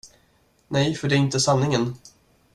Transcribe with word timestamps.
Nej, 0.67 0.95
för 0.95 1.07
det 1.07 1.15
är 1.15 1.19
inte 1.19 1.39
sanningen. 1.39 1.95